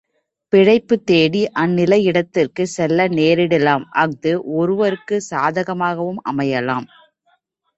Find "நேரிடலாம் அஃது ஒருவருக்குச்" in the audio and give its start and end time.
3.09-5.27